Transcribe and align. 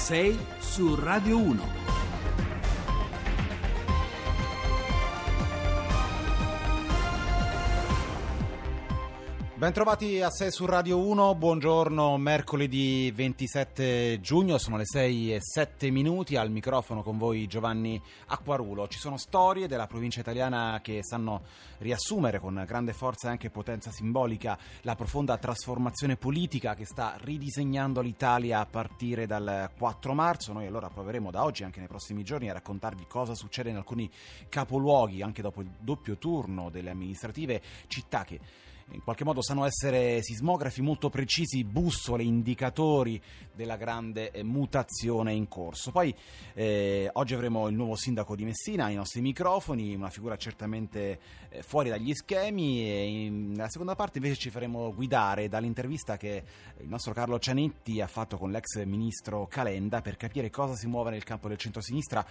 6 0.00 0.38
su 0.60 0.96
Radio 0.96 1.36
1. 1.38 1.79
Bentrovati 9.60 10.22
a 10.22 10.30
6 10.30 10.50
su 10.52 10.64
Radio 10.64 10.96
1, 11.00 11.34
buongiorno, 11.34 12.16
mercoledì 12.16 13.12
27 13.14 14.18
giugno, 14.22 14.56
sono 14.56 14.78
le 14.78 14.86
6 14.86 15.34
e 15.34 15.38
7 15.42 15.90
minuti, 15.90 16.36
al 16.36 16.50
microfono 16.50 17.02
con 17.02 17.18
voi 17.18 17.46
Giovanni 17.46 18.00
Acquarulo. 18.28 18.88
Ci 18.88 18.98
sono 18.98 19.18
storie 19.18 19.68
della 19.68 19.86
provincia 19.86 20.20
italiana 20.20 20.80
che 20.82 21.00
sanno 21.02 21.42
riassumere 21.80 22.40
con 22.40 22.64
grande 22.66 22.94
forza 22.94 23.28
e 23.28 23.32
anche 23.32 23.50
potenza 23.50 23.90
simbolica 23.90 24.58
la 24.80 24.94
profonda 24.94 25.36
trasformazione 25.36 26.16
politica 26.16 26.74
che 26.74 26.86
sta 26.86 27.18
ridisegnando 27.20 28.00
l'Italia 28.00 28.60
a 28.60 28.66
partire 28.66 29.26
dal 29.26 29.72
4 29.76 30.14
marzo. 30.14 30.54
Noi 30.54 30.68
allora 30.68 30.88
proveremo 30.88 31.30
da 31.30 31.44
oggi, 31.44 31.64
anche 31.64 31.80
nei 31.80 31.88
prossimi 31.88 32.24
giorni, 32.24 32.48
a 32.48 32.54
raccontarvi 32.54 33.04
cosa 33.06 33.34
succede 33.34 33.68
in 33.68 33.76
alcuni 33.76 34.10
capoluoghi, 34.48 35.20
anche 35.20 35.42
dopo 35.42 35.60
il 35.60 35.68
doppio 35.78 36.16
turno 36.16 36.70
delle 36.70 36.88
amministrative, 36.88 37.60
città 37.88 38.24
che 38.24 38.40
in 38.92 39.02
qualche 39.02 39.24
modo 39.24 39.42
sanno 39.42 39.64
essere 39.64 40.22
sismografi 40.22 40.82
molto 40.82 41.10
precisi, 41.10 41.64
bussole, 41.64 42.22
indicatori 42.22 43.20
della 43.54 43.76
grande 43.76 44.30
eh, 44.30 44.42
mutazione 44.42 45.32
in 45.32 45.48
corso. 45.48 45.90
Poi 45.90 46.14
eh, 46.54 47.08
oggi 47.12 47.34
avremo 47.34 47.68
il 47.68 47.74
nuovo 47.74 47.94
sindaco 47.94 48.34
di 48.34 48.44
Messina 48.44 48.86
ai 48.86 48.94
nostri 48.94 49.20
microfoni, 49.20 49.94
una 49.94 50.10
figura 50.10 50.36
certamente 50.36 51.18
eh, 51.48 51.62
fuori 51.62 51.88
dagli 51.88 52.12
schemi 52.14 52.82
e 52.82 53.24
in, 53.26 53.50
nella 53.52 53.68
seconda 53.68 53.94
parte 53.94 54.18
invece 54.18 54.36
ci 54.36 54.50
faremo 54.50 54.92
guidare 54.94 55.48
dall'intervista 55.48 56.16
che 56.16 56.42
il 56.80 56.88
nostro 56.88 57.12
Carlo 57.12 57.38
Cianetti 57.38 58.00
ha 58.00 58.06
fatto 58.06 58.36
con 58.38 58.50
l'ex 58.50 58.82
ministro 58.84 59.46
Calenda 59.46 60.00
per 60.00 60.16
capire 60.16 60.50
cosa 60.50 60.74
si 60.74 60.86
muove 60.86 61.10
nel 61.10 61.24
campo 61.24 61.48
del 61.48 61.58
centro-sinistra 61.58 62.26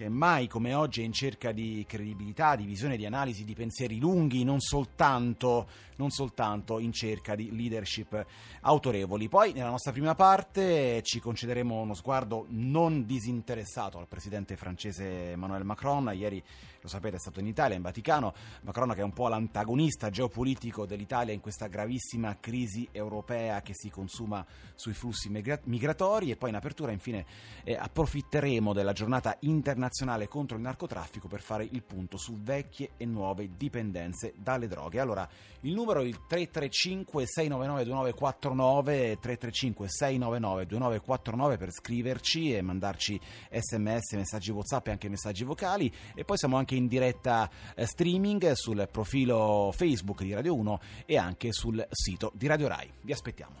che 0.00 0.08
mai 0.08 0.46
come 0.46 0.72
oggi 0.72 1.02
è 1.02 1.04
in 1.04 1.12
cerca 1.12 1.52
di 1.52 1.84
credibilità, 1.86 2.56
di 2.56 2.64
visione, 2.64 2.96
di 2.96 3.04
analisi, 3.04 3.44
di 3.44 3.52
pensieri 3.52 3.98
lunghi, 3.98 4.44
non 4.44 4.58
soltanto, 4.58 5.68
non 6.00 6.10
soltanto 6.10 6.78
in 6.78 6.92
cerca 6.92 7.34
di 7.34 7.54
leadership 7.54 8.24
autorevoli. 8.62 9.28
Poi 9.28 9.52
nella 9.52 9.68
nostra 9.68 9.92
prima 9.92 10.14
parte 10.14 11.02
ci 11.02 11.20
concederemo 11.20 11.78
uno 11.78 11.92
sguardo 11.92 12.46
non 12.48 13.04
disinteressato 13.04 13.98
al 13.98 14.08
presidente 14.08 14.56
francese 14.56 15.32
Emmanuel 15.32 15.64
Macron. 15.64 16.10
Ieri, 16.14 16.42
lo 16.80 16.88
sapete, 16.88 17.16
è 17.16 17.18
stato 17.18 17.40
in 17.40 17.46
Italia, 17.46 17.76
in 17.76 17.82
Vaticano. 17.82 18.34
Macron 18.62 18.92
che 18.92 19.00
è 19.00 19.04
un 19.04 19.12
po' 19.12 19.28
l'antagonista 19.28 20.10
geopolitico 20.10 20.86
dell'Italia 20.86 21.32
in 21.32 21.40
questa 21.40 21.66
gravissima 21.66 22.38
crisi 22.40 22.88
europea 22.90 23.62
che 23.62 23.72
si 23.74 23.90
consuma 23.90 24.44
sui 24.74 24.94
flussi 24.94 25.28
migratori. 25.28 26.30
E 26.30 26.36
poi 26.36 26.50
in 26.50 26.56
apertura, 26.56 26.92
infine, 26.92 27.26
eh, 27.64 27.74
approfitteremo 27.74 28.72
della 28.72 28.92
giornata 28.92 29.36
internazionale 29.40 29.88
nazionale 29.90 30.28
contro 30.28 30.56
il 30.56 30.62
narcotraffico 30.62 31.28
per 31.28 31.40
fare 31.40 31.68
il 31.70 31.82
punto 31.82 32.16
su 32.16 32.38
vecchie 32.40 32.90
e 32.96 33.04
nuove 33.04 33.50
dipendenze 33.56 34.34
dalle 34.36 34.66
droghe. 34.66 35.00
Allora, 35.00 35.28
il 35.60 35.72
numero 35.72 36.00
è 36.00 36.04
il 36.04 36.26
335 36.26 37.26
699 37.26 37.84
2949 37.84 39.18
335 39.20 39.88
699 39.88 40.66
2949 40.66 41.56
per 41.56 41.72
scriverci 41.72 42.54
e 42.54 42.62
mandarci 42.62 43.20
sms, 43.50 44.12
messaggi 44.12 44.50
whatsapp 44.50 44.86
e 44.86 44.90
anche 44.92 45.08
messaggi 45.08 45.44
vocali 45.44 45.92
e 46.14 46.24
poi 46.24 46.38
siamo 46.38 46.56
anche 46.56 46.69
in 46.74 46.86
diretta 46.86 47.48
eh, 47.74 47.86
streaming 47.86 48.52
sul 48.52 48.88
profilo 48.90 49.72
Facebook 49.74 50.22
di 50.22 50.32
Radio 50.32 50.54
1 50.54 50.80
e 51.06 51.16
anche 51.16 51.52
sul 51.52 51.86
sito 51.90 52.32
di 52.34 52.46
Radio 52.46 52.68
Rai. 52.68 52.90
Vi 53.00 53.12
aspettiamo. 53.12 53.56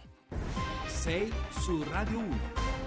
6 0.86 1.32
su 1.50 1.82
Radio 1.90 2.18
1. 2.18 2.78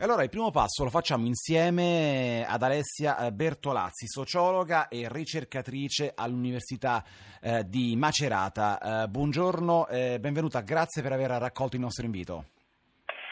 E 0.00 0.04
allora 0.04 0.22
il 0.22 0.30
primo 0.30 0.50
passo 0.50 0.82
lo 0.82 0.88
facciamo 0.88 1.26
insieme 1.26 2.42
ad 2.48 2.62
Alessia 2.62 3.18
eh, 3.18 3.32
Bertolazzi, 3.32 4.06
sociologa 4.08 4.88
e 4.88 5.06
ricercatrice 5.10 6.12
all'Università 6.14 7.04
eh, 7.38 7.68
di 7.68 7.94
Macerata. 7.96 9.02
Eh, 9.02 9.08
buongiorno, 9.08 9.88
eh, 9.88 10.18
benvenuta, 10.18 10.60
grazie 10.60 11.02
per 11.02 11.12
aver 11.12 11.32
raccolto 11.32 11.76
il 11.76 11.82
nostro 11.82 12.06
invito. 12.06 12.46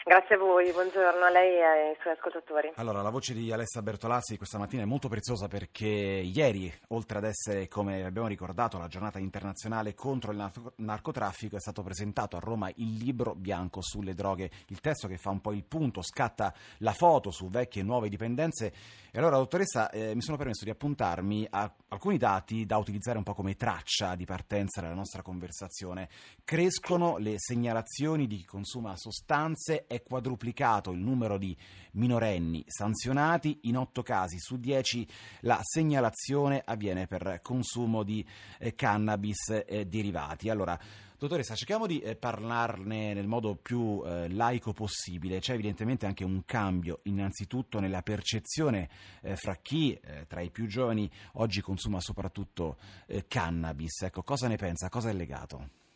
Grazie 0.09 0.33
a 0.33 0.37
voi, 0.39 0.71
buongiorno 0.71 1.23
a 1.23 1.29
lei 1.29 1.53
e 1.57 1.61
ai 1.61 1.95
suoi 2.01 2.13
ascoltatori. 2.13 2.71
Allora, 2.77 3.03
la 3.03 3.11
voce 3.11 3.35
di 3.35 3.51
Alessa 3.51 3.83
Bertolazzi 3.83 4.37
questa 4.37 4.57
mattina 4.57 4.81
è 4.81 4.85
molto 4.85 5.07
preziosa 5.07 5.47
perché 5.47 5.85
ieri, 5.85 6.73
oltre 6.87 7.19
ad 7.19 7.25
essere, 7.25 7.67
come 7.67 8.03
abbiamo 8.03 8.25
ricordato, 8.25 8.79
la 8.79 8.87
giornata 8.87 9.19
internazionale 9.19 9.93
contro 9.93 10.31
il 10.31 10.51
narcotraffico, 10.77 11.57
è 11.57 11.59
stato 11.59 11.83
presentato 11.83 12.37
a 12.37 12.39
Roma 12.39 12.71
il 12.77 12.97
libro 12.97 13.35
bianco 13.35 13.83
sulle 13.83 14.15
droghe, 14.15 14.49
il 14.69 14.81
testo 14.81 15.07
che 15.07 15.17
fa 15.17 15.29
un 15.29 15.41
po' 15.41 15.51
il 15.51 15.63
punto, 15.63 16.01
scatta 16.01 16.55
la 16.79 16.93
foto 16.93 17.29
su 17.29 17.47
vecchie 17.47 17.83
e 17.83 17.85
nuove 17.85 18.09
dipendenze. 18.09 18.73
E 19.11 19.17
allora, 19.19 19.37
dottoressa, 19.37 19.91
eh, 19.91 20.15
mi 20.15 20.23
sono 20.23 20.37
permesso 20.37 20.63
di 20.63 20.71
appuntarmi 20.71 21.45
a 21.51 21.71
alcuni 21.89 22.17
dati 22.17 22.65
da 22.65 22.77
utilizzare 22.77 23.17
un 23.19 23.23
po' 23.23 23.35
come 23.35 23.55
traccia 23.55 24.15
di 24.15 24.25
partenza 24.25 24.81
della 24.81 24.95
nostra 24.95 25.21
conversazione. 25.21 26.09
Crescono 26.43 27.17
le 27.17 27.35
segnalazioni 27.37 28.25
di 28.25 28.37
chi 28.37 28.45
consuma 28.45 28.95
sostanze 28.95 29.85
quadruplicato 30.03 30.91
il 30.91 30.99
numero 30.99 31.37
di 31.37 31.55
minorenni 31.91 32.63
sanzionati, 32.67 33.59
in 33.63 33.77
8 33.77 34.03
casi 34.03 34.37
su 34.39 34.57
10 34.57 35.07
la 35.41 35.59
segnalazione 35.61 36.61
avviene 36.63 37.07
per 37.07 37.39
consumo 37.41 38.03
di 38.03 38.25
eh, 38.59 38.75
cannabis 38.75 39.63
eh, 39.65 39.85
derivati. 39.85 40.49
Allora, 40.49 40.79
Dottoressa, 41.19 41.53
cerchiamo 41.53 41.85
di 41.85 41.99
eh, 41.99 42.15
parlarne 42.15 43.13
nel 43.13 43.27
modo 43.27 43.55
più 43.55 44.01
eh, 44.05 44.29
laico 44.29 44.71
possibile. 44.71 45.39
C'è 45.39 45.51
evidentemente 45.51 46.05
anche 46.05 46.23
un 46.23 46.45
cambio, 46.45 46.99
innanzitutto 47.03 47.81
nella 47.81 48.01
percezione 48.01 48.87
eh, 49.21 49.35
fra 49.35 49.55
chi 49.55 49.91
eh, 49.95 50.27
tra 50.27 50.39
i 50.39 50.49
più 50.49 50.65
giovani 50.65 51.11
oggi 51.33 51.59
consuma 51.59 51.99
soprattutto 51.99 52.77
cannabis. 53.27 54.03
Ecco, 54.03 54.23
cosa 54.23 54.47
ne 54.47 54.55
pensa? 54.55 54.87
Cosa 54.87 55.09
è 55.09 55.13
legato? 55.13 55.87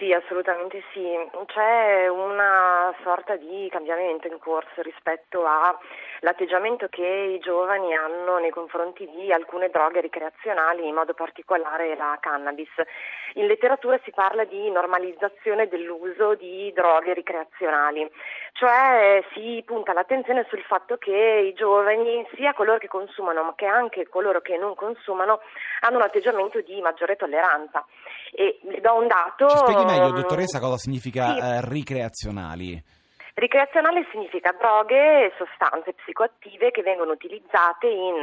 Sì, 0.00 0.14
assolutamente 0.14 0.82
sì. 0.94 1.04
C'è 1.44 2.08
una 2.08 2.90
sorta 3.02 3.36
di 3.36 3.68
cambiamento 3.70 4.28
in 4.28 4.38
corso 4.38 4.80
rispetto 4.80 5.44
all'atteggiamento 5.44 6.86
che 6.88 7.04
i 7.04 7.38
giovani 7.38 7.94
hanno 7.94 8.38
nei 8.38 8.48
confronti 8.48 9.06
di 9.10 9.30
alcune 9.30 9.68
droghe 9.68 10.00
ricreazionali, 10.00 10.88
in 10.88 10.94
modo 10.94 11.12
particolare 11.12 11.94
la 11.96 12.16
cannabis. 12.18 12.70
In 13.34 13.46
letteratura 13.46 14.00
si 14.02 14.10
parla 14.10 14.44
di 14.44 14.70
normalizzazione 14.70 15.68
dell'uso 15.68 16.34
di 16.34 16.72
droghe 16.72 17.12
ricreazionali, 17.12 18.10
cioè 18.52 19.22
si 19.34 19.62
punta 19.66 19.92
l'attenzione 19.92 20.46
sul 20.48 20.62
fatto 20.62 20.96
che 20.96 21.12
i 21.12 21.52
giovani, 21.52 22.26
sia 22.36 22.54
coloro 22.54 22.78
che 22.78 22.88
consumano 22.88 23.42
ma 23.42 23.52
che 23.54 23.66
anche 23.66 24.08
coloro 24.08 24.40
che 24.40 24.56
non 24.56 24.74
consumano, 24.74 25.40
hanno 25.80 25.96
un 25.96 26.02
atteggiamento 26.02 26.58
di 26.62 26.80
maggiore 26.80 27.16
tolleranza. 27.16 27.84
E 28.32 28.58
le 28.62 28.80
do 28.80 28.94
un 28.94 29.06
dato. 29.06 29.46
Meglio, 29.90 30.08
ehm, 30.08 30.14
dottoressa, 30.14 30.58
cosa 30.60 30.78
significa 30.78 31.34
sì. 31.34 31.40
eh, 31.40 31.68
ricreazionali? 31.68 32.82
Ricreazionale 33.40 34.06
significa 34.10 34.52
droghe 34.52 35.24
e 35.24 35.32
sostanze 35.38 35.94
psicoattive 35.94 36.70
che 36.72 36.82
vengono 36.82 37.12
utilizzate 37.12 37.86
in, 37.86 38.16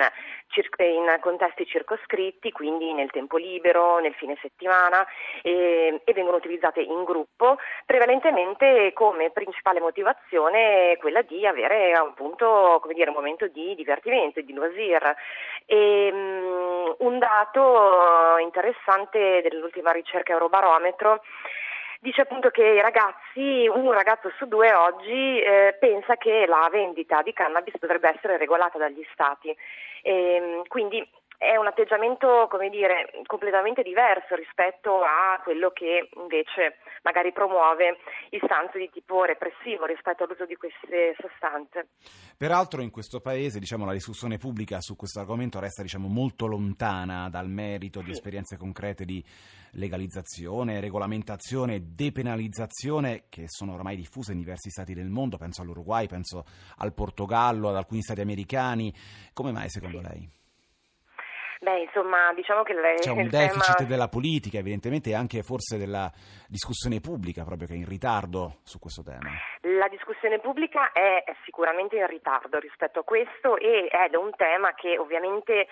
in, 0.77 1.17
contesti 1.21 1.65
circoscritti, 1.65 2.51
quindi 2.51 2.93
nel 2.93 3.09
tempo 3.09 3.37
libero, 3.37 3.97
nel 3.97 4.13
fine 4.13 4.37
settimana 4.39 5.03
e, 5.41 6.01
e, 6.03 6.13
vengono 6.13 6.37
utilizzate 6.37 6.81
in 6.81 7.03
gruppo, 7.03 7.57
prevalentemente 7.87 8.93
come 8.93 9.31
principale 9.31 9.79
motivazione 9.79 10.97
quella 10.99 11.23
di 11.23 11.47
avere 11.47 11.93
appunto, 11.93 12.79
dire, 12.93 13.09
un 13.09 13.15
momento 13.15 13.47
di 13.47 13.73
divertimento, 13.73 14.39
di 14.41 14.53
loisir. 14.53 15.15
E, 15.65 16.09
um, 16.13 16.95
un 16.99 17.17
dato 17.17 18.37
interessante 18.37 19.41
dell'ultima 19.41 19.89
ricerca 19.89 20.33
Eurobarometro 20.33 21.23
dice 21.99 22.21
appunto 22.21 22.49
che 22.49 22.63
i 22.63 22.81
ragazzi, 22.81 23.67
un 23.67 23.91
ragazzo 23.91 24.31
su 24.37 24.47
due 24.47 24.73
oggi 24.73 25.39
eh, 25.39 25.75
pensa 25.79 26.15
che 26.17 26.45
la 26.47 26.67
vendita 26.71 27.21
di 27.21 27.33
cannabis 27.33 27.75
dovrebbe 27.79 28.13
essere 28.15 28.37
regolata 28.37 28.77
dagli 28.77 29.05
stati. 29.13 29.55
E, 30.01 30.35
ehm, 30.35 30.67
quindi 30.67 31.05
è 31.37 31.55
un 31.55 31.67
atteggiamento, 31.67 32.47
come 32.49 32.69
dire, 32.69 33.11
completamente 33.27 33.83
diverso 33.83 34.33
rispetto 34.33 35.01
a 35.03 35.39
quello 35.43 35.69
che 35.69 36.09
invece 36.15 36.77
magari 37.03 37.31
promuove 37.31 37.97
istanze 38.31 38.79
di 38.79 38.89
tipo 38.89 39.23
repressivo 39.23 39.85
rispetto 39.85 40.23
all'uso 40.23 40.45
di 40.45 40.55
queste 40.55 41.15
sostanze. 41.19 41.89
Peraltro 42.35 42.81
in 42.81 42.89
questo 42.89 43.21
paese 43.21 43.59
diciamo, 43.59 43.85
la 43.85 43.93
discussione 43.93 44.37
pubblica 44.37 44.81
su 44.81 44.95
questo 44.95 45.19
argomento 45.19 45.59
resta 45.59 45.83
diciamo, 45.83 46.07
molto 46.07 46.47
lontana 46.47 47.29
dal 47.29 47.49
merito 47.49 47.99
sì. 47.99 48.05
di 48.05 48.11
esperienze 48.11 48.57
concrete 48.57 49.05
di 49.05 49.23
legalizzazione, 49.73 50.79
regolamentazione, 50.79 51.93
depenalizzazione 51.93 53.25
che 53.29 53.43
sono 53.47 53.75
ormai 53.75 53.95
diffuse 53.95 54.31
in 54.31 54.39
diversi 54.39 54.71
stati 54.71 54.95
del 54.95 55.09
mondo, 55.09 55.37
penso 55.37 55.61
all'Uruguay, 55.61 56.07
penso 56.07 56.45
al 56.77 56.95
Portogallo, 56.95 57.69
ad 57.69 57.75
alcuni 57.75 58.01
stati 58.01 58.21
americani. 58.21 58.91
Come 59.33 59.51
mai 59.51 59.69
secondo 59.69 59.99
sì. 59.99 60.07
lei? 60.07 60.35
Beh, 61.59 61.81
insomma, 61.81 62.33
diciamo 62.33 62.63
che 62.63 62.73
le, 62.73 62.95
c'è 62.95 63.11
un 63.11 63.27
deficit 63.27 63.77
tema... 63.77 63.89
della 63.89 64.07
politica, 64.07 64.59
evidentemente, 64.59 65.09
e 65.09 65.15
anche 65.15 65.41
forse 65.41 65.77
della 65.77 66.11
discussione 66.47 66.99
pubblica, 66.99 67.43
proprio 67.43 67.67
che 67.67 67.73
è 67.73 67.77
in 67.77 67.87
ritardo 67.87 68.59
su 68.63 68.79
questo 68.79 69.01
tema. 69.03 69.29
La 69.61 69.87
discussione 69.87 70.39
pubblica 70.39 70.91
è 70.91 71.23
sicuramente 71.45 71.95
in 71.97 72.07
ritardo 72.07 72.59
rispetto 72.59 72.99
a 72.99 73.03
questo 73.03 73.57
ed 73.57 73.87
è 73.89 74.15
un 74.15 74.31
tema 74.35 74.73
che 74.75 74.97
ovviamente 74.97 75.67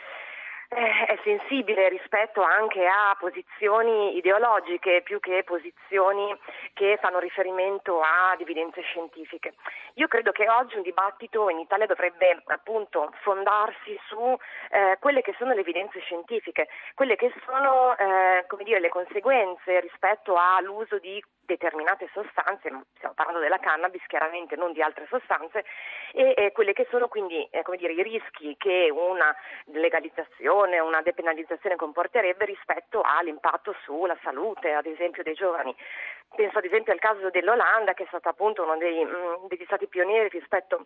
è 0.68 1.18
sensibile 1.24 1.90
rispetto 1.90 2.42
anche 2.42 2.86
a 2.86 3.16
posizioni 3.20 4.18
ideologiche 4.18 5.02
più 5.04 5.20
che 5.20 5.44
posizioni 5.44 6.36
che 6.74 6.98
fanno 7.02 7.20
riferimento 7.20 8.02
ad 8.02 8.42
evidenze 8.42 8.82
scientifiche. 8.82 9.54
Io 9.96 10.08
credo 10.08 10.32
che 10.32 10.50
oggi 10.50 10.76
un 10.76 10.82
dibattito 10.82 11.50
in 11.50 11.60
Italia 11.60 11.86
dovrebbe 11.86 12.42
appunto 12.48 13.12
fondarsi 13.22 13.98
su 14.08 14.38
eh, 14.72 14.98
quelle 15.00 15.22
che 15.22 15.36
sono 15.38 15.54
le 15.54 15.62
evidenze 15.62 16.00
scientifiche, 16.02 16.68
quelle 16.96 17.16
che 17.16 17.34
sono 17.46 17.96
eh, 17.98 18.46
dire, 18.64 18.80
le 18.80 18.90
conseguenze 18.90 19.80
rispetto 19.80 20.36
all'uso 20.36 20.98
di 21.00 21.24
determinate 21.46 22.10
sostanze, 22.14 22.70
stiamo 22.96 23.14
parlando 23.14 23.40
della 23.40 23.60
cannabis 23.60 24.04
chiaramente, 24.08 24.56
non 24.56 24.74
di 24.74 24.82
altre 24.82 25.06
sostanze, 25.08 25.66
e, 26.14 26.34
e 26.36 26.52
quelle 26.52 26.74
che 26.74 26.88
sono 26.90 27.08
quindi 27.08 27.48
eh, 27.52 27.64
dire, 27.78 27.94
i 27.94 28.04
rischi 28.04 28.56
che 28.58 28.90
una 28.92 29.36
legalizzazione, 29.66 30.80
una 30.80 31.02
depenalizzazione 31.02 31.76
comporterebbe 31.76 32.46
rispetto 32.46 33.02
all'impatto 33.04 33.76
sulla 33.84 34.18
salute, 34.24 34.74
ad 34.74 34.86
esempio, 34.86 35.24
dei 35.24 35.34
giovani. 35.34 35.76
Penso 36.36 36.58
ad 36.58 36.66
esempio 36.66 36.92
al 36.92 37.00
caso 37.00 37.30
dell'Olanda, 37.30 37.94
che 37.94 38.04
è 38.04 38.08
stato 38.08 38.30
appunto 38.30 38.64
uno 38.64 38.78
dei, 38.78 39.04
mh, 39.04 39.48
degli 39.48 39.64
stati 39.66 39.88
pionieri 39.88 40.30
rispetto 40.30 40.86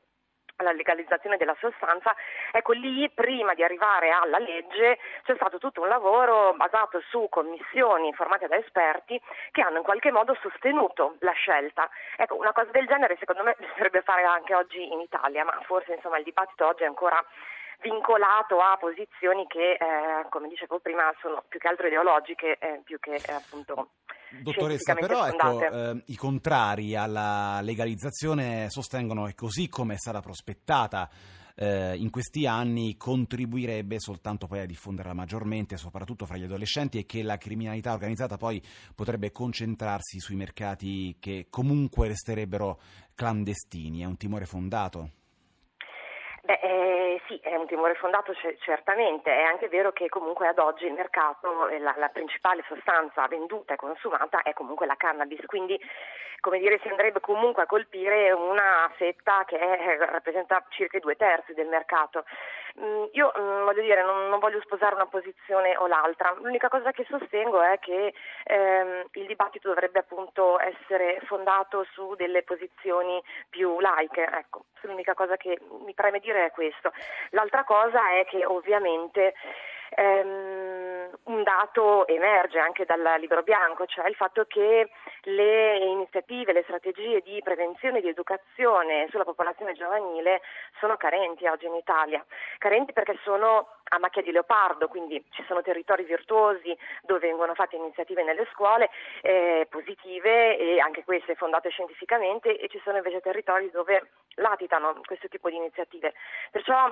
alla 0.59 0.71
legalizzazione 0.71 1.37
della 1.37 1.55
sostanza, 1.59 2.15
ecco 2.51 2.73
lì 2.73 3.09
prima 3.09 3.53
di 3.53 3.63
arrivare 3.63 4.11
alla 4.11 4.39
legge 4.39 4.99
c'è 5.23 5.35
stato 5.35 5.57
tutto 5.57 5.81
un 5.81 5.87
lavoro 5.87 6.53
basato 6.55 7.01
su 7.09 7.27
commissioni 7.29 8.13
formate 8.13 8.47
da 8.47 8.57
esperti 8.57 9.19
che 9.51 9.61
hanno 9.61 9.77
in 9.77 9.83
qualche 9.83 10.11
modo 10.11 10.35
sostenuto 10.41 11.15
la 11.19 11.31
scelta. 11.31 11.89
Ecco, 12.17 12.35
una 12.35 12.51
cosa 12.51 12.71
del 12.71 12.87
genere 12.87 13.15
secondo 13.17 13.43
me 13.43 13.55
bisognerebbe 13.59 14.01
fare 14.01 14.23
anche 14.23 14.53
oggi 14.53 14.91
in 14.91 14.99
Italia, 14.99 15.43
ma 15.43 15.57
forse 15.63 15.93
insomma 15.93 16.17
il 16.17 16.23
dibattito 16.23 16.67
oggi 16.67 16.83
è 16.83 16.87
ancora 16.87 17.23
vincolato 17.81 18.59
a 18.59 18.77
posizioni 18.77 19.45
che, 19.47 19.73
eh, 19.73 20.29
come 20.29 20.47
dicevo 20.47 20.79
prima, 20.79 21.13
sono 21.21 21.43
più 21.47 21.59
che 21.59 21.67
altro 21.67 21.87
ideologiche, 21.87 22.57
eh, 22.59 22.81
più 22.83 22.99
che 22.99 23.15
eh, 23.15 23.33
appunto 23.33 23.91
Dottoressa, 24.41 24.93
però 24.93 25.25
ecco, 25.25 25.61
eh, 25.61 26.03
i 26.05 26.15
contrari 26.15 26.95
alla 26.95 27.59
legalizzazione 27.61 28.69
sostengono 28.69 29.25
che 29.25 29.33
così 29.33 29.67
come 29.69 29.95
è 29.95 29.97
stata 29.97 30.19
prospettata 30.19 31.09
eh, 31.55 31.95
in 31.97 32.09
questi 32.09 32.45
anni 32.45 32.95
contribuirebbe 32.95 33.99
soltanto 33.99 34.47
poi 34.47 34.59
a 34.59 34.65
diffonderla 34.65 35.13
maggiormente, 35.13 35.77
soprattutto 35.77 36.25
fra 36.25 36.37
gli 36.37 36.43
adolescenti 36.43 36.99
e 36.99 37.05
che 37.05 37.23
la 37.23 37.37
criminalità 37.37 37.91
organizzata 37.91 38.37
poi 38.37 38.61
potrebbe 38.95 39.31
concentrarsi 39.31 40.19
sui 40.19 40.35
mercati 40.35 41.17
che 41.19 41.47
comunque 41.49 42.07
resterebbero 42.07 42.79
clandestini. 43.15 44.01
È 44.01 44.05
un 44.05 44.15
timore 44.15 44.45
fondato? 44.45 45.09
Beh, 46.49 46.59
eh, 46.63 47.21
sì, 47.27 47.39
è 47.43 47.55
un 47.55 47.67
timore 47.67 47.93
fondato 47.93 48.33
c- 48.33 48.57
certamente, 48.61 49.29
è 49.31 49.43
anche 49.43 49.67
vero 49.67 49.91
che 49.91 50.09
comunque 50.09 50.47
ad 50.47 50.57
oggi 50.57 50.87
il 50.87 50.93
mercato, 50.93 51.67
la, 51.77 51.93
la, 51.95 52.09
principale 52.09 52.63
sostanza 52.67 53.27
venduta 53.27 53.75
e 53.75 53.77
consumata 53.77 54.41
è 54.41 54.53
comunque 54.53 54.87
la 54.87 54.95
cannabis, 54.95 55.45
quindi 55.45 55.79
come 56.39 56.57
dire 56.57 56.79
si 56.81 56.87
andrebbe 56.87 57.19
comunque 57.19 57.63
a 57.63 57.67
colpire 57.67 58.31
una 58.31 58.91
fetta 58.95 59.43
che 59.45 59.59
è, 59.59 59.97
rappresenta 59.99 60.65
circa 60.69 60.97
i 60.97 61.01
due 61.01 61.15
terzi 61.15 61.53
del 61.53 61.67
mercato. 61.67 62.25
Mm, 62.79 63.05
io 63.11 63.31
mm, 63.37 63.65
voglio 63.65 63.81
dire, 63.81 64.03
non, 64.03 64.29
non, 64.29 64.39
voglio 64.39 64.61
sposare 64.61 64.95
una 64.95 65.07
posizione 65.07 65.75
o 65.77 65.87
l'altra, 65.87 66.33
l'unica 66.39 66.69
cosa 66.69 66.91
che 66.91 67.05
sostengo 67.09 67.61
è 67.61 67.77
che 67.79 68.13
ehm, 68.45 69.05
il 69.13 69.25
dibattito 69.25 69.67
dovrebbe 69.67 69.99
appunto 69.99 70.59
essere 70.59 71.19
fondato 71.25 71.85
su 71.91 72.15
delle 72.15 72.43
posizioni 72.43 73.21
più 73.49 73.79
laiche, 73.79 74.23
ecco, 74.23 74.65
l'unica 74.81 75.13
cosa 75.13 75.35
che 75.35 75.59
mi 75.85 75.93
preme 75.93 76.19
dire 76.19 76.38
è 76.45 76.51
questo. 76.51 76.91
L'altra 77.31 77.63
cosa 77.63 78.11
è 78.11 78.25
che 78.25 78.45
ovviamente 78.45 79.33
ehm, 79.95 80.88
un 81.23 81.43
dato 81.43 82.07
emerge 82.07 82.59
anche 82.59 82.85
dal 82.85 83.01
libro 83.19 83.43
bianco, 83.43 83.85
cioè 83.85 84.07
il 84.07 84.15
fatto 84.15 84.45
che 84.45 84.89
le 85.23 85.77
iniziative, 85.77 86.53
le 86.53 86.63
strategie 86.63 87.21
di 87.21 87.41
prevenzione 87.43 87.99
e 87.99 88.01
di 88.01 88.09
educazione 88.09 89.07
sulla 89.09 89.23
popolazione 89.23 89.73
giovanile 89.73 90.41
sono 90.79 90.97
carenti 90.97 91.47
oggi 91.47 91.65
in 91.65 91.75
Italia, 91.75 92.23
carenti 92.57 92.93
perché 92.93 93.17
sono 93.23 93.77
a 93.89 93.99
macchia 93.99 94.21
di 94.21 94.31
leopardo, 94.31 94.87
quindi 94.87 95.23
ci 95.31 95.43
sono 95.47 95.61
territori 95.61 96.03
virtuosi 96.03 96.75
dove 97.03 97.19
vengono 97.19 97.53
fatte 97.53 97.75
iniziative 97.75 98.23
nelle 98.23 98.47
scuole 98.53 98.89
eh, 99.21 99.67
positive 99.69 100.57
e 100.57 100.79
anche 100.79 101.03
queste 101.03 101.35
fondate 101.35 101.69
scientificamente 101.69 102.57
e 102.57 102.67
ci 102.67 102.79
sono 102.83 102.97
invece 102.97 103.21
territori 103.21 103.69
dove 103.71 104.09
latitano 104.35 105.01
questo 105.05 105.27
tipo 105.27 105.49
di 105.49 105.55
iniziative. 105.55 106.13
Perciò 106.51 106.87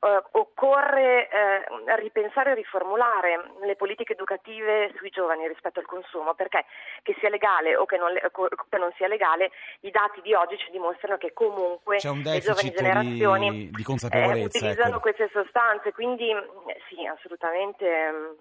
eh, 0.00 0.22
occorre 0.32 1.28
eh, 1.28 1.64
ripensare 1.96 2.52
e 2.52 2.54
riformulare 2.54 3.52
le 3.62 3.76
politiche 3.76 4.12
educative 4.12 4.92
sui 4.96 5.10
giovani 5.10 5.46
rispetto 5.48 5.80
al 5.80 5.86
consumo, 5.86 6.34
perché 6.34 6.64
che 7.02 7.14
sia 7.18 7.28
legale 7.28 7.76
o 7.76 7.84
che 7.86 7.96
non, 7.96 8.12
che 8.14 8.78
non 8.78 8.92
sia 8.96 9.08
legale, 9.08 9.50
i 9.80 9.90
dati 9.90 10.20
di 10.22 10.34
oggi 10.34 10.56
ci 10.58 10.70
dimostrano 10.70 11.16
che 11.16 11.32
comunque 11.32 11.98
le 12.02 12.40
giovani 12.40 12.70
generazioni 12.70 13.50
di, 13.50 13.70
di 13.70 13.84
eh, 14.12 14.44
utilizzano 14.44 14.88
ecco. 14.88 15.00
queste 15.00 15.28
sostanze, 15.32 15.92
quindi 15.92 16.32
sì, 16.88 17.06
assolutamente 17.06 18.36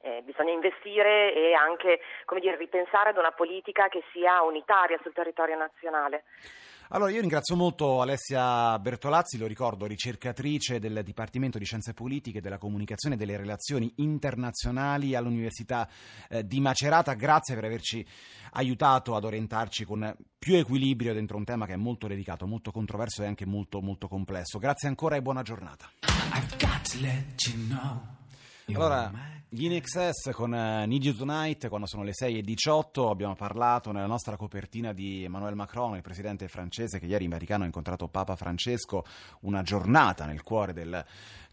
eh, 0.00 0.22
bisogna 0.22 0.52
investire 0.52 1.34
e 1.34 1.54
anche 1.54 2.00
dire, 2.40 2.56
ripensare 2.56 3.10
ad 3.10 3.16
una 3.16 3.32
politica 3.32 3.88
che 3.88 4.02
sia 4.12 4.42
unitaria 4.42 4.98
sul 5.02 5.12
territorio 5.12 5.56
nazionale. 5.56 6.24
Allora, 6.90 7.10
io 7.10 7.20
ringrazio 7.20 7.54
molto 7.54 8.00
Alessia 8.00 8.78
Bertolazzi, 8.78 9.36
lo 9.36 9.46
ricordo, 9.46 9.84
ricercatrice 9.84 10.78
del 10.78 11.02
Dipartimento 11.04 11.58
di 11.58 11.66
Scienze 11.66 11.92
Politiche, 11.92 12.40
della 12.40 12.56
Comunicazione 12.56 13.14
e 13.14 13.18
delle 13.18 13.36
Relazioni 13.36 13.92
Internazionali 13.96 15.14
all'Università 15.14 15.86
eh, 16.30 16.46
di 16.46 16.60
Macerata. 16.60 17.12
Grazie 17.12 17.54
per 17.54 17.64
averci 17.64 18.06
aiutato 18.52 19.14
ad 19.16 19.24
orientarci 19.24 19.84
con 19.84 20.16
più 20.38 20.54
equilibrio 20.54 21.12
dentro 21.12 21.36
un 21.36 21.44
tema 21.44 21.66
che 21.66 21.74
è 21.74 21.76
molto 21.76 22.06
delicato, 22.06 22.46
molto 22.46 22.70
controverso 22.70 23.22
e 23.22 23.26
anche 23.26 23.44
molto, 23.44 23.82
molto 23.82 24.08
complesso. 24.08 24.58
Grazie 24.58 24.88
ancora 24.88 25.16
e 25.16 25.20
buona 25.20 25.42
giornata. 25.42 25.90
Allora, 28.74 29.10
gli 29.48 29.64
In 29.64 29.72
Excess 29.72 30.30
con 30.32 30.52
uh, 30.52 30.84
Need 30.86 31.02
You 31.02 31.14
Tonight, 31.14 31.68
quando 31.68 31.86
sono 31.86 32.02
le 32.02 32.12
6.18, 32.12 33.08
abbiamo 33.08 33.34
parlato 33.34 33.92
nella 33.92 34.06
nostra 34.06 34.36
copertina 34.36 34.92
di 34.92 35.24
Emmanuel 35.24 35.54
Macron, 35.54 35.96
il 35.96 36.02
presidente 36.02 36.48
francese 36.48 36.98
che 36.98 37.06
ieri 37.06 37.24
in 37.24 37.30
Vaticano 37.30 37.62
ha 37.62 37.66
incontrato 37.66 38.08
Papa 38.08 38.36
Francesco, 38.36 39.04
una 39.40 39.62
giornata 39.62 40.26
nel 40.26 40.42
cuore 40.42 40.74
del 40.74 41.02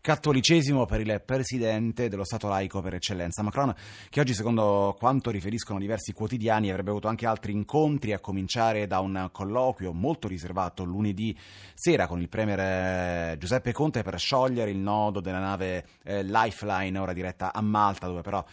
cattolicesimo 0.05 0.85
per 0.85 1.00
il 1.00 1.19
presidente 1.25 2.09
dello 2.09 2.24
Stato 2.24 2.47
laico 2.47 2.79
per 2.79 2.93
eccellenza. 2.93 3.41
Macron, 3.41 3.74
che 4.07 4.19
oggi, 4.19 4.35
secondo 4.35 4.95
quanto 5.00 5.31
riferiscono 5.31 5.79
diversi 5.79 6.13
quotidiani, 6.13 6.69
avrebbe 6.69 6.91
avuto 6.91 7.07
anche 7.07 7.25
altri 7.25 7.53
incontri, 7.53 8.13
a 8.13 8.19
cominciare 8.19 8.85
da 8.85 9.00
un 9.00 9.29
colloquio 9.31 9.93
molto 9.93 10.27
riservato 10.27 10.83
lunedì 10.83 11.35
sera 11.74 12.05
con 12.05 12.21
il 12.21 12.29
premier 12.29 12.59
eh, 12.59 13.38
Giuseppe 13.39 13.71
Conte 13.71 14.03
per 14.03 14.19
sciogliere 14.19 14.69
il 14.69 14.77
nodo 14.77 15.21
della 15.21 15.39
nave 15.39 15.83
eh, 16.03 16.21
Lifeline, 16.21 17.00
ora 17.00 17.12
diretta 17.12 17.51
a 17.51 17.62
Malta, 17.62 18.05
dove 18.05 18.21
però 18.21 18.45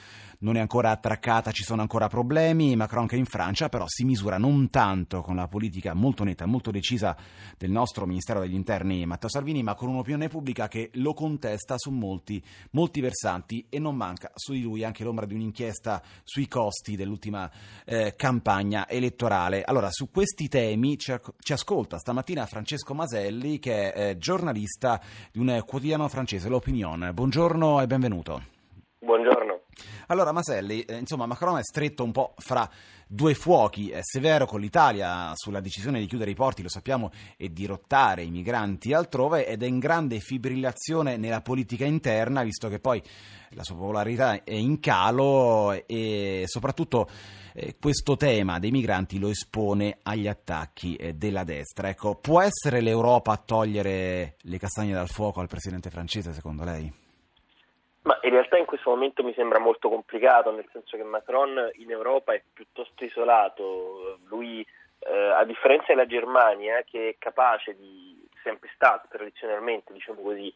non 0.42 0.56
è 0.56 0.60
ancora 0.60 0.90
attraccata, 0.90 1.50
ci 1.50 1.62
sono 1.62 1.82
ancora 1.82 2.08
problemi. 2.08 2.76
Macron 2.76 3.06
che 3.06 3.16
in 3.16 3.24
Francia 3.24 3.68
però 3.68 3.84
si 3.88 4.04
misura 4.04 4.38
non 4.38 4.70
tanto 4.70 5.20
con 5.22 5.36
la 5.36 5.48
politica 5.48 5.94
molto 5.94 6.24
netta, 6.24 6.46
molto 6.46 6.70
decisa 6.70 7.16
del 7.56 7.70
nostro 7.70 8.06
Ministero 8.06 8.40
degli 8.40 8.54
Interni 8.54 9.04
Matteo 9.06 9.28
Salvini, 9.28 9.62
ma 9.62 9.74
con 9.74 9.88
un'opinione 9.88 10.28
pubblica 10.28 10.68
che 10.68 10.90
lo 10.94 11.14
contesta 11.14 11.78
su 11.78 11.90
molti, 11.90 12.42
molti 12.72 13.00
versanti 13.00 13.66
e 13.68 13.78
non 13.78 13.96
manca 13.96 14.30
su 14.34 14.52
di 14.52 14.62
lui 14.62 14.84
anche 14.84 15.04
l'ombra 15.04 15.26
di 15.26 15.34
un'inchiesta 15.34 16.02
sui 16.24 16.48
costi 16.48 16.96
dell'ultima 16.96 17.50
eh, 17.84 18.14
campagna 18.16 18.88
elettorale. 18.88 19.62
Allora, 19.62 19.88
su 19.90 20.10
questi 20.10 20.48
temi 20.48 20.98
ci, 20.98 21.14
ci, 21.38 21.52
ascolta 21.52 21.98
stamattina 21.98 22.46
Francesco 22.46 22.94
Maselli, 22.94 23.58
che 23.58 23.92
è 23.92 24.10
eh, 24.10 24.18
giornalista 24.18 25.00
di 25.30 25.38
un 25.38 25.62
quotidiano 25.66 26.08
francese, 26.08 26.48
L'Opinion. 26.48 27.10
Buongiorno 27.12 27.80
e 27.80 27.86
benvenuto. 27.86 28.42
Buongiorno. 28.98 29.31
Allora, 30.12 30.32
Maselli, 30.32 30.82
eh, 30.82 30.98
insomma, 30.98 31.24
Macron 31.24 31.56
è 31.56 31.62
stretto 31.62 32.04
un 32.04 32.12
po' 32.12 32.34
fra 32.36 32.68
due 33.06 33.32
fuochi, 33.32 33.88
è 33.88 34.00
severo 34.02 34.44
con 34.44 34.60
l'Italia 34.60 35.32
sulla 35.34 35.60
decisione 35.60 36.00
di 36.00 36.06
chiudere 36.06 36.30
i 36.30 36.34
porti, 36.34 36.60
lo 36.60 36.68
sappiamo, 36.68 37.10
e 37.38 37.50
di 37.50 37.64
rottare 37.64 38.22
i 38.22 38.30
migranti 38.30 38.92
altrove 38.92 39.46
ed 39.46 39.62
è 39.62 39.66
in 39.66 39.78
grande 39.78 40.20
fibrillazione 40.20 41.16
nella 41.16 41.40
politica 41.40 41.86
interna, 41.86 42.42
visto 42.42 42.68
che 42.68 42.78
poi 42.78 43.02
la 43.52 43.64
sua 43.64 43.74
popolarità 43.74 44.44
è 44.44 44.52
in 44.52 44.80
calo 44.80 45.82
e 45.86 46.44
soprattutto 46.44 47.08
eh, 47.54 47.76
questo 47.80 48.14
tema 48.14 48.58
dei 48.58 48.70
migranti 48.70 49.18
lo 49.18 49.30
espone 49.30 49.96
agli 50.02 50.28
attacchi 50.28 50.94
eh, 50.94 51.14
della 51.14 51.44
destra. 51.44 51.88
Ecco, 51.88 52.16
può 52.16 52.42
essere 52.42 52.82
l'Europa 52.82 53.32
a 53.32 53.38
togliere 53.38 54.36
le 54.42 54.58
castagne 54.58 54.92
dal 54.92 55.08
fuoco 55.08 55.40
al 55.40 55.48
presidente 55.48 55.88
francese, 55.88 56.34
secondo 56.34 56.64
lei? 56.64 57.01
Ma 58.02 58.18
in 58.22 58.30
realtà 58.30 58.58
in 58.58 58.64
questo 58.64 58.90
momento 58.90 59.22
mi 59.22 59.32
sembra 59.34 59.60
molto 59.60 59.88
complicato, 59.88 60.50
nel 60.50 60.68
senso 60.72 60.96
che 60.96 61.04
Macron 61.04 61.70
in 61.74 61.90
Europa 61.90 62.32
è 62.32 62.42
piuttosto 62.52 63.04
isolato. 63.04 64.18
Lui, 64.26 64.66
eh, 64.98 65.16
a 65.16 65.44
differenza 65.44 65.86
della 65.88 66.06
Germania, 66.06 66.82
che 66.82 67.10
è 67.10 67.14
capace 67.18 67.76
di, 67.76 68.26
sempre 68.42 68.70
stato 68.74 69.06
tradizionalmente, 69.08 69.92
diciamo 69.92 70.20
così, 70.20 70.48
eh, 70.48 70.54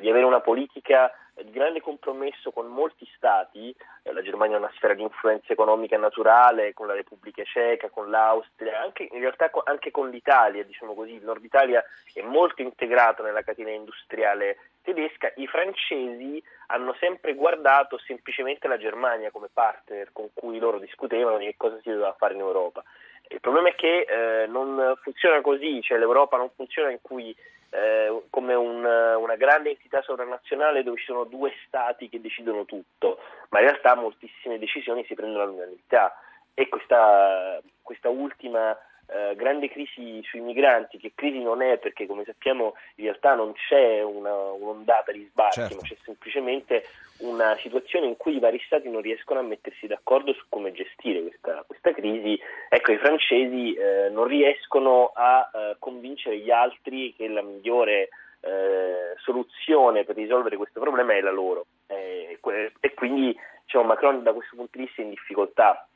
di 0.00 0.08
avere 0.08 0.24
una 0.24 0.40
politica 0.40 1.12
di 1.42 1.50
grande 1.50 1.80
compromesso 1.80 2.50
con 2.50 2.66
molti 2.66 3.06
stati, 3.14 3.74
eh, 4.02 4.12
la 4.12 4.22
Germania 4.22 4.56
ha 4.56 4.60
una 4.60 4.72
sfera 4.74 4.94
di 4.94 5.02
influenza 5.02 5.52
economica 5.52 5.98
naturale 5.98 6.72
con 6.72 6.86
la 6.86 6.94
Repubblica 6.94 7.42
Ceca, 7.44 7.90
con 7.90 8.10
l'Austria, 8.10 8.80
anche, 8.80 9.08
in 9.10 9.20
realtà 9.20 9.50
anche 9.64 9.90
con 9.90 10.08
l'Italia, 10.08 10.64
diciamo 10.64 10.94
così, 10.94 11.12
il 11.12 11.24
nord 11.24 11.44
Italia 11.44 11.84
è 12.12 12.22
molto 12.22 12.62
integrato 12.62 13.22
nella 13.22 13.42
catena 13.42 13.70
industriale 13.70 14.56
tedesca, 14.82 15.32
i 15.36 15.46
francesi 15.46 16.42
hanno 16.68 16.94
sempre 16.98 17.34
guardato 17.34 17.98
semplicemente 17.98 18.68
la 18.68 18.78
Germania 18.78 19.30
come 19.30 19.48
partner 19.52 20.10
con 20.12 20.30
cui 20.32 20.58
loro 20.58 20.78
discutevano 20.78 21.38
di 21.38 21.46
che 21.46 21.54
cosa 21.56 21.78
si 21.82 21.90
doveva 21.90 22.14
fare 22.16 22.34
in 22.34 22.40
Europa. 22.40 22.82
Il 23.28 23.40
problema 23.40 23.68
è 23.68 23.74
che 23.74 24.06
eh, 24.08 24.46
non 24.46 24.94
funziona 25.02 25.40
così, 25.40 25.82
cioè 25.82 25.98
l'Europa 25.98 26.36
non 26.36 26.50
funziona 26.54 26.90
cui 27.00 27.34
eh, 27.70 28.22
come 28.30 28.54
un, 28.54 28.84
una 28.84 29.36
grande 29.36 29.70
entità 29.70 30.00
sovranazionale 30.02 30.82
dove 30.82 30.98
ci 30.98 31.04
sono 31.04 31.24
due 31.24 31.52
stati 31.66 32.08
che 32.08 32.20
decidono 32.20 32.64
tutto, 32.64 33.18
ma 33.50 33.60
in 33.60 33.66
realtà 33.66 33.94
moltissime 33.94 34.58
decisioni 34.58 35.04
si 35.04 35.14
prendono 35.14 35.42
all'unanimità. 35.42 36.18
E 36.54 36.68
questa, 36.68 37.60
questa 37.82 38.08
ultima 38.08 38.76
eh, 39.08 39.34
grande 39.36 39.68
crisi 39.68 40.20
sui 40.24 40.40
migranti, 40.40 40.98
che 40.98 41.12
crisi 41.14 41.42
non 41.42 41.62
è 41.62 41.78
perché 41.78 42.06
come 42.06 42.24
sappiamo 42.24 42.74
in 42.96 43.04
realtà 43.04 43.34
non 43.34 43.52
c'è 43.52 44.02
una, 44.02 44.34
un'ondata 44.50 45.12
di 45.12 45.26
sbarchi, 45.30 45.60
certo. 45.60 45.76
ma 45.76 45.82
c'è 45.82 45.96
semplicemente 46.04 46.84
una 47.18 47.56
situazione 47.60 48.06
in 48.06 48.16
cui 48.16 48.36
i 48.36 48.40
vari 48.40 48.60
stati 48.66 48.90
non 48.90 49.00
riescono 49.00 49.40
a 49.40 49.42
mettersi 49.42 49.86
d'accordo 49.86 50.34
su 50.34 50.44
come 50.48 50.72
gestire 50.72 51.22
questa, 51.22 51.64
questa 51.66 51.92
crisi. 51.92 52.38
Ecco, 52.68 52.92
i 52.92 52.98
francesi 52.98 53.74
eh, 53.74 54.08
non 54.10 54.26
riescono 54.26 55.12
a 55.14 55.50
eh, 55.52 55.76
convincere 55.78 56.38
gli 56.38 56.50
altri 56.50 57.14
che 57.14 57.28
la 57.28 57.42
migliore 57.42 58.08
eh, 58.40 59.14
soluzione 59.22 60.04
per 60.04 60.16
risolvere 60.16 60.56
questo 60.56 60.80
problema 60.80 61.14
è 61.14 61.20
la 61.20 61.30
loro. 61.32 61.66
Eh, 61.86 62.38
e 62.80 62.94
quindi 62.94 63.36
diciamo, 63.64 63.84
Macron 63.84 64.22
da 64.22 64.32
questo 64.32 64.56
punto 64.56 64.78
di 64.78 64.84
vista 64.84 65.00
è 65.00 65.04
in 65.04 65.10
difficoltà. 65.10 65.86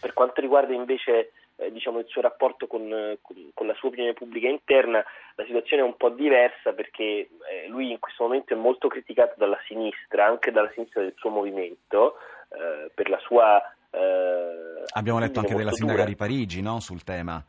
Per 0.00 0.12
quanto 0.12 0.40
riguarda 0.40 0.74
invece 0.74 1.30
eh, 1.56 1.72
diciamo, 1.72 1.98
il 1.98 2.06
suo 2.06 2.20
rapporto 2.20 2.66
con, 2.66 3.16
con, 3.22 3.50
con, 3.54 3.66
la 3.66 3.74
sua 3.74 3.88
opinione 3.88 4.12
pubblica 4.12 4.48
interna, 4.48 5.02
la 5.34 5.44
situazione 5.44 5.82
è 5.82 5.86
un 5.86 5.96
po' 5.96 6.10
diversa 6.10 6.72
perché 6.72 7.02
eh, 7.02 7.28
lui 7.68 7.90
in 7.90 7.98
questo 7.98 8.24
momento 8.24 8.54
è 8.54 8.56
molto 8.56 8.88
criticato 8.88 9.34
dalla 9.36 9.58
sinistra, 9.66 10.26
anche 10.26 10.50
dalla 10.50 10.70
sinistra 10.74 11.02
del 11.02 11.14
suo 11.16 11.30
movimento, 11.30 12.16
eh, 12.48 12.90
per 12.94 13.08
la 13.08 13.18
sua... 13.18 13.60
Eh, 13.90 14.84
Abbiamo 14.94 15.18
letto 15.18 15.40
anche 15.40 15.54
della 15.54 15.72
sindaca 15.72 16.00
dura. 16.00 16.10
di 16.10 16.16
Parigi 16.16 16.62
no? 16.62 16.80
sul 16.80 17.02
tema. 17.02 17.42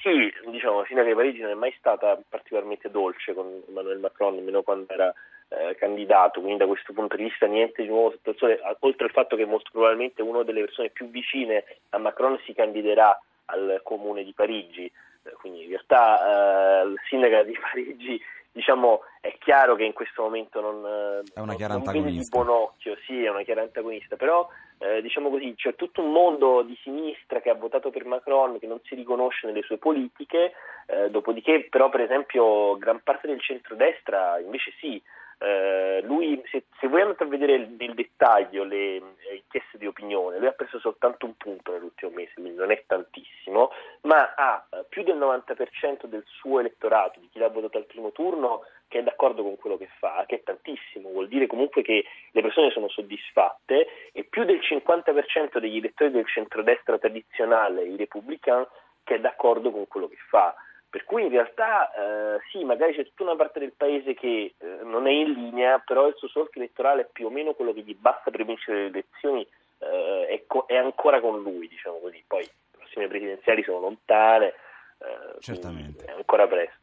Sì, 0.00 0.32
diciamo, 0.50 0.80
la 0.80 0.86
sindaca 0.86 1.08
di 1.08 1.14
Parigi 1.14 1.40
non 1.40 1.50
è 1.50 1.54
mai 1.54 1.74
stata 1.76 2.18
particolarmente 2.28 2.90
dolce 2.90 3.34
con 3.34 3.62
Emmanuel 3.68 3.98
Macron, 3.98 4.36
nemmeno 4.36 4.62
quando 4.62 4.92
era 4.92 5.12
eh, 5.48 5.74
candidato, 5.76 6.40
quindi 6.40 6.58
da 6.58 6.66
questo 6.66 6.92
punto 6.92 7.16
di 7.16 7.24
vista 7.24 7.46
niente 7.46 7.82
di 7.82 7.88
nuovo 7.88 8.10
sotto 8.10 8.30
il 8.30 8.36
sole, 8.36 8.60
oltre 8.80 9.06
al 9.06 9.12
fatto 9.12 9.36
che 9.36 9.44
molto 9.44 9.70
probabilmente 9.72 10.22
una 10.22 10.42
delle 10.42 10.60
persone 10.60 10.90
più 10.90 11.08
vicine 11.08 11.64
a 11.90 11.98
Macron 11.98 12.38
si 12.44 12.52
candiderà 12.52 13.18
al 13.46 13.80
comune 13.82 14.24
di 14.24 14.32
Parigi, 14.32 14.84
eh, 14.84 15.32
quindi 15.40 15.62
in 15.62 15.68
realtà 15.70 16.82
eh, 16.82 16.86
il 16.88 17.00
sindaco 17.08 17.42
di 17.44 17.56
Parigi 17.58 18.20
diciamo, 18.52 19.02
è 19.20 19.36
chiaro 19.38 19.76
che 19.76 19.84
in 19.84 19.92
questo 19.92 20.22
momento 20.22 20.60
non, 20.60 20.84
eh, 20.84 21.22
è 21.34 21.40
una 21.40 21.54
chiara 21.54 21.74
antagonista. 21.74 22.22
di 22.22 22.28
buon 22.28 22.48
occhio, 22.48 22.96
sì, 23.06 23.24
è 23.24 23.30
una 23.30 23.42
chiara 23.42 23.62
antagonista, 23.62 24.16
però 24.16 24.48
eh, 24.78 25.00
diciamo 25.00 25.30
così, 25.30 25.54
c'è 25.56 25.74
tutto 25.76 26.02
un 26.02 26.10
mondo 26.10 26.62
di 26.62 26.76
sinistra 26.82 27.40
che 27.40 27.50
ha 27.50 27.54
votato 27.54 27.90
per 27.90 28.04
Macron, 28.04 28.58
che 28.58 28.66
non 28.66 28.80
si 28.84 28.94
riconosce 28.94 29.46
nelle 29.46 29.62
sue 29.62 29.78
politiche, 29.78 30.52
eh, 30.86 31.10
dopodiché 31.10 31.68
però 31.70 31.88
per 31.88 32.00
esempio 32.00 32.76
gran 32.78 33.00
parte 33.02 33.28
del 33.28 33.40
centrodestra 33.40 34.38
invece 34.40 34.72
sì, 34.78 35.00
eh, 35.38 36.00
lui, 36.02 36.42
se, 36.50 36.64
se, 36.80 36.88
voi 36.88 37.02
andate 37.02 37.22
a 37.22 37.26
vedere 37.26 37.58
nel 37.78 37.94
dettaglio 37.94 38.64
le 38.64 38.96
eh, 38.96 39.34
inchieste 39.36 39.78
di 39.78 39.86
opinione, 39.86 40.38
lui 40.38 40.48
ha 40.48 40.52
preso 40.52 40.80
soltanto 40.80 41.26
un 41.26 41.36
punto 41.36 41.72
nell'ultimo 41.72 42.10
mese, 42.12 42.32
quindi 42.34 42.56
non 42.56 42.72
è 42.72 42.82
tantissimo, 42.86 43.70
ma 44.02 44.34
ha 44.34 44.66
eh, 44.70 44.84
più 44.88 45.04
del 45.04 45.16
90% 45.16 46.06
del 46.06 46.24
suo 46.26 46.58
elettorato, 46.58 47.20
di 47.20 47.28
chi 47.30 47.38
l'ha 47.38 47.48
votato 47.48 47.78
al 47.78 47.86
primo 47.86 48.10
turno, 48.10 48.64
che 48.88 48.98
è 48.98 49.02
d'accordo 49.02 49.42
con 49.42 49.56
quello 49.56 49.76
che 49.76 49.88
fa, 49.98 50.24
che 50.26 50.36
è 50.36 50.42
tantissimo, 50.42 51.10
vuol 51.10 51.28
dire 51.28 51.46
comunque 51.46 51.82
che 51.82 52.04
le 52.32 52.42
persone 52.42 52.70
sono 52.70 52.88
soddisfatte 52.88 54.10
e 54.12 54.24
più 54.24 54.44
del 54.44 54.58
50% 54.58 55.58
degli 55.58 55.76
elettori 55.76 56.10
del 56.10 56.26
centrodestra 56.26 56.98
tradizionale, 56.98 57.84
i 57.84 57.96
repubblicani, 57.96 58.66
che 59.04 59.14
è 59.16 59.20
d'accordo 59.20 59.70
con 59.70 59.86
quello 59.86 60.08
che 60.08 60.18
fa. 60.28 60.54
Per 60.90 61.04
cui 61.04 61.24
in 61.24 61.28
realtà 61.28 61.92
eh, 61.92 62.38
sì, 62.50 62.64
magari 62.64 62.94
c'è 62.94 63.04
tutta 63.04 63.24
una 63.24 63.36
parte 63.36 63.58
del 63.58 63.74
paese 63.76 64.14
che 64.14 64.54
eh, 64.56 64.66
non 64.84 65.06
è 65.06 65.10
in 65.10 65.32
linea, 65.32 65.78
però 65.84 66.06
il 66.06 66.14
suo 66.16 66.28
solco 66.28 66.58
elettorale 66.58 67.02
è 67.02 67.08
più 67.12 67.26
o 67.26 67.30
meno 67.30 67.52
quello 67.52 67.74
che 67.74 67.82
gli 67.82 67.94
basta 67.94 68.30
per 68.30 68.44
vincere 68.46 68.82
le 68.82 68.86
elezioni, 68.86 69.46
eh, 69.80 70.26
è, 70.28 70.44
co- 70.46 70.64
è, 70.66 70.76
ancora 70.76 71.20
con 71.20 71.42
lui, 71.42 71.68
diciamo 71.68 71.98
così. 71.98 72.24
Poi 72.26 72.40
le 72.42 72.78
prossime 72.78 73.06
presidenziali 73.06 73.62
sono 73.64 73.80
lontane, 73.80 74.46
eh, 74.46 75.40
Certamente. 75.40 76.06
è 76.06 76.12
ancora 76.12 76.46
presto. 76.46 76.76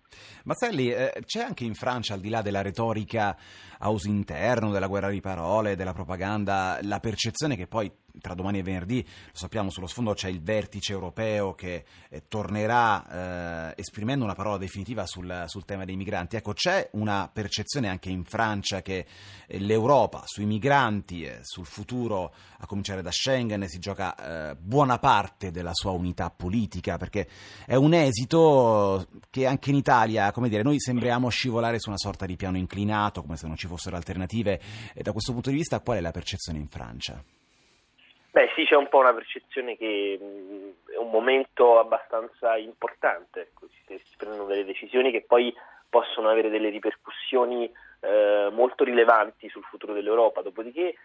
Mazzelli, 0.44 0.92
eh, 0.92 1.12
c'è 1.26 1.42
anche 1.42 1.64
in 1.64 1.74
Francia, 1.74 2.14
al 2.14 2.20
di 2.20 2.30
là 2.30 2.44
della 2.44 2.62
retorica 2.62 3.36
a 3.80 3.90
uso 3.90 4.08
interno, 4.08 4.72
della 4.72 4.88
guerra 4.88 5.10
di 5.10 5.20
parole, 5.20 5.76
della 5.76 5.94
propaganda, 5.94 6.78
la 6.84 7.00
percezione 7.00 7.56
che 7.56 7.66
poi 7.66 7.92
tra 8.20 8.34
domani 8.34 8.60
e 8.60 8.64
venerdì, 8.64 9.04
lo 9.04 9.32
sappiamo, 9.34 9.70
sullo 9.70 9.88
sfondo 9.88 10.14
c'è 10.14 10.30
il 10.30 10.42
vertice 10.42 10.94
europeo 10.94 11.54
che 11.54 11.86
eh, 12.10 12.24
tornerà 12.28 13.72
eh, 13.72 13.74
esprimendo 13.78 14.24
una 14.24 14.36
parola 14.36 14.58
definitiva 14.58 15.06
sul, 15.06 15.46
sul, 15.48 15.66
tema 15.66 15.86
dei 15.86 15.96
migranti. 15.96 16.36
Ecco, 16.36 16.54
c'è 16.54 16.90
una 16.94 17.30
percezione 17.32 17.90
anche 17.90 18.10
in 18.10 18.24
Francia 18.24 18.82
che 18.82 19.06
eh, 19.48 19.60
l'Europa 19.60 20.24
sui 20.26 20.46
migranti, 20.46 21.30
sul 21.42 21.66
futuro, 21.66 22.34
a 22.60 22.66
cominciare 22.66 23.02
da 23.02 23.12
Schengen, 23.12 23.68
si 23.68 23.80
gioca 23.80 24.52
eh, 24.52 24.56
buona 24.56 24.98
parte 25.00 25.52
della 25.52 25.74
sua 25.74 25.92
unità 25.92 26.30
politica, 26.30 26.98
perché 26.98 27.28
è 27.66 27.76
un 27.76 27.94
esito 27.94 29.08
che 29.30 29.46
anche 29.46 29.70
in 29.70 29.76
Italia, 29.76 30.32
come 30.32 30.50
dire, 30.50 30.64
noi 30.64 30.80
sembriamo 30.80 31.30
scivolare 31.30 31.80
su 31.80 31.90
una 31.90 31.98
sorta 31.98 32.26
di 32.26 32.36
piano 32.36 32.58
inclinato, 32.58 33.22
come 33.22 33.38
se 33.38 33.48
non 33.48 33.56
ci 33.56 33.68
fossero 33.68 33.96
alternative. 33.96 34.60
E 34.94 35.04
da 35.04 35.12
questo 35.12 35.32
punto 35.34 35.50
di 35.50 35.56
vista, 35.56 35.80
qual 35.80 35.98
è 35.98 36.02
la 36.02 36.12
percezione 36.12 36.60
in 36.60 36.68
Francia? 36.68 37.24
Beh 38.36 38.52
sì, 38.54 38.66
c'è 38.66 38.76
un 38.76 38.90
po' 38.90 38.98
una 38.98 39.14
percezione 39.14 39.78
che 39.78 40.20
mh, 40.20 40.92
è 40.92 40.98
un 40.98 41.10
momento 41.10 41.80
abbastanza 41.80 42.58
importante, 42.58 43.40
ecco, 43.40 43.66
si, 43.70 43.98
si, 43.98 44.16
prendono 44.18 44.44
delle 44.44 44.66
decisioni 44.66 45.10
che 45.10 45.24
poi 45.26 45.56
possono 45.88 46.28
avere 46.28 46.50
delle 46.50 46.68
ripercussioni 46.68 47.72
eh, 48.02 48.50
molto 48.52 48.84
rilevanti 48.84 49.48
sul 49.48 49.64
futuro 49.64 49.94
dell'Europa, 49.94 50.42
dopodiché 50.42 50.82
eh, 50.82 50.96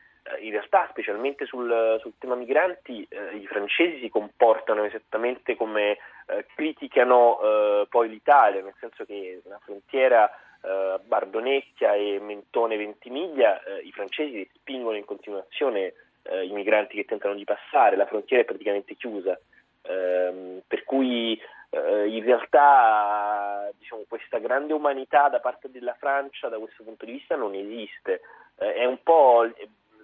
in 0.41 0.51
realtà 0.51 0.89
specialmente 0.91 1.47
sul, 1.47 1.99
sul 2.01 2.15
tema 2.19 2.35
migranti 2.35 3.07
eh, 3.09 3.37
i 3.37 3.47
francesi 3.47 4.01
si 4.01 4.09
comportano 4.09 4.83
esattamente 4.83 5.55
come 5.55 5.99
eh, 6.27 6.47
criticano 6.57 7.39
eh, 7.41 7.87
poi 7.89 8.09
l'Italia, 8.09 8.61
nel 8.61 8.75
senso 8.81 9.05
che 9.05 9.41
la 9.45 9.61
frontiera 9.63 10.29
eh, 10.63 10.99
Bardonecchia 11.05 11.95
e 11.95 12.19
Mentone 12.21 12.77
Ventimiglia 12.77 13.61
i 13.85 13.93
francesi 13.93 14.51
spingono 14.53 14.97
in 14.97 15.05
continuazione 15.05 15.93
eh, 16.23 16.45
i 16.45 16.51
migranti 16.51 16.97
che 16.97 17.05
tentano 17.05 17.35
di 17.35 17.45
passare, 17.45 17.97
la 17.97 18.07
frontiera 18.07 18.43
è 18.43 18.47
praticamente 18.47 18.95
chiusa, 18.95 19.39
ehm, 19.83 20.63
per 20.67 20.85
cui 20.85 21.41
eh, 21.71 22.09
in 22.09 22.25
realtà 22.25 23.71
diciamo, 23.79 24.05
questa 24.09 24.39
grande 24.39 24.73
umanità 24.73 25.29
da 25.29 25.41
parte 25.41 25.71
della 25.71 25.95
Francia 25.95 26.49
da 26.49 26.59
questo 26.59 26.83
punto 26.83 27.05
di 27.05 27.13
vista 27.13 27.37
non 27.37 27.55
esiste, 27.55 28.21
eh, 28.59 28.75
è 28.75 28.85
un 28.85 28.99
po' 29.03 29.47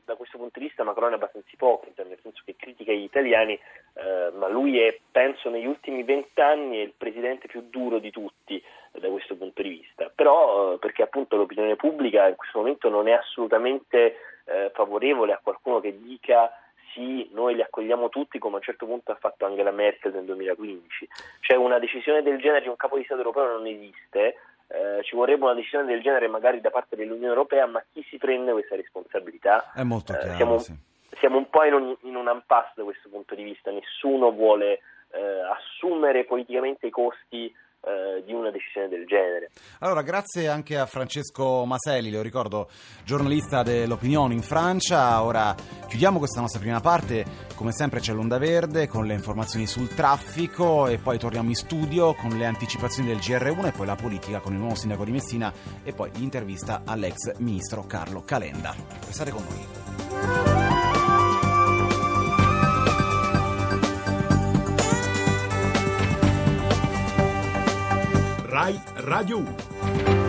da 0.06 0.14
questo 0.14 0.38
punto 0.38 0.60
di 0.60 0.66
vista 0.66 0.84
Macron 0.84 1.10
è 1.10 1.14
abbastanza 1.16 1.48
ipocrita, 1.50 2.04
nel 2.04 2.18
senso 2.22 2.42
che 2.44 2.54
critica 2.56 2.92
gli 2.92 3.02
italiani, 3.02 3.54
eh, 3.94 4.30
ma 4.34 4.46
lui 4.46 4.78
è, 4.78 4.96
penso, 5.10 5.50
negli 5.50 5.66
ultimi 5.66 6.04
vent'anni 6.04 6.78
il 6.78 6.94
presidente 6.96 7.48
più 7.48 7.66
duro 7.68 7.98
di 7.98 8.12
tutti 8.12 8.56
eh, 8.56 9.00
da 9.00 9.08
questo 9.08 9.36
punto 9.36 9.62
di 9.62 9.68
vista. 9.68 10.10
Però, 10.14 10.74
eh, 10.74 10.78
perché 10.78 11.02
appunto 11.02 11.36
l'opinione 11.36 11.74
pubblica 11.74 12.28
in 12.28 12.36
questo 12.36 12.58
momento 12.58 12.88
non 12.88 13.08
è 13.08 13.12
assolutamente 13.12 14.14
eh, 14.46 14.70
favorevole 14.74 15.32
a 15.32 15.40
qualcuno 15.42 15.80
che 15.80 15.96
dica 15.98 16.50
sì, 16.92 17.28
noi 17.32 17.54
li 17.54 17.62
accogliamo 17.62 18.08
tutti 18.08 18.38
come 18.38 18.54
a 18.54 18.58
un 18.58 18.64
certo 18.64 18.86
punto 18.86 19.12
ha 19.12 19.16
fatto 19.16 19.44
Angela 19.44 19.70
Merkel 19.70 20.14
nel 20.14 20.24
2015. 20.24 21.08
Cioè 21.40 21.56
una 21.56 21.78
decisione 21.78 22.22
del 22.22 22.38
genere 22.38 22.62
di 22.62 22.68
un 22.68 22.76
capo 22.76 22.96
di 22.96 23.04
Stato 23.04 23.20
europeo 23.20 23.58
non 23.58 23.66
esiste, 23.66 24.36
eh, 24.68 25.02
ci 25.02 25.14
vorrebbe 25.14 25.44
una 25.44 25.54
decisione 25.54 25.84
del 25.84 26.00
genere 26.00 26.26
magari 26.28 26.60
da 26.60 26.70
parte 26.70 26.96
dell'Unione 26.96 27.28
Europea, 27.28 27.66
ma 27.66 27.84
chi 27.92 28.04
si 28.08 28.16
prende 28.16 28.52
questa 28.52 28.76
responsabilità? 28.76 29.72
È 29.74 29.82
molto 29.82 30.12
eh, 30.12 30.18
chiaro, 30.18 30.32
eh, 30.32 30.36
siamo, 30.36 30.58
sì. 30.58 30.74
siamo, 31.10 31.36
un 31.36 31.50
po' 31.50 31.64
in 31.64 31.74
un, 31.74 31.96
in 32.02 32.16
un 32.16 32.30
impasse 32.32 32.72
da 32.76 32.84
questo 32.84 33.08
punto 33.10 33.34
di 33.34 33.42
vista, 33.42 33.70
nessuno 33.70 34.32
vuole 34.32 34.80
eh, 35.10 35.40
assumere 35.50 36.24
politicamente 36.24 36.86
i 36.86 36.90
costi 36.90 37.54
eh, 37.86 38.24
di 38.24 38.32
una 38.32 38.50
decisione 38.50 38.88
del 38.88 39.06
genere. 39.06 39.50
Allora, 39.78 40.02
grazie 40.02 40.48
anche 40.48 40.76
a 40.76 40.86
Francesco 40.86 41.64
Maselli, 41.64 42.10
lo 42.10 42.20
ricordo, 42.20 42.68
giornalista 43.04 43.62
dell'opinione 43.62 44.34
in 44.34 44.42
Francia. 44.42 45.22
Ora 45.22 45.54
chiudiamo 45.86 46.18
questa 46.18 46.40
nostra 46.40 46.58
prima 46.58 46.80
parte, 46.80 47.24
come 47.54 47.72
sempre 47.72 48.00
c'è 48.00 48.12
l'onda 48.12 48.38
verde 48.38 48.88
con 48.88 49.06
le 49.06 49.14
informazioni 49.14 49.66
sul 49.66 49.88
traffico 49.94 50.88
e 50.88 50.98
poi 50.98 51.16
torniamo 51.16 51.48
in 51.48 51.54
studio 51.54 52.14
con 52.14 52.36
le 52.36 52.46
anticipazioni 52.46 53.08
del 53.08 53.18
GR1 53.18 53.66
e 53.66 53.70
poi 53.70 53.86
la 53.86 53.94
politica 53.94 54.40
con 54.40 54.52
il 54.52 54.58
nuovo 54.58 54.74
sindaco 54.74 55.04
di 55.04 55.12
Messina 55.12 55.52
e 55.84 55.92
poi 55.92 56.10
l'intervista 56.14 56.82
all'ex 56.84 57.36
ministro 57.38 57.84
Carlo 57.86 58.22
Calenda. 58.24 58.74
Restate 59.06 59.30
con 59.30 59.44
noi. 59.44 60.55
Rai 68.56 68.80
Radio 69.04 69.36
1. 69.36 70.25